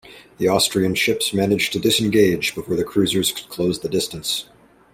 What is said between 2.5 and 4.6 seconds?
before the cruisers could close the distance.